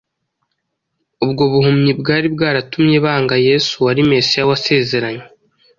[1.23, 5.25] Ubwo buhumyi bwari bwaratumye banga Yesu wari Mesiya wasezeranywe.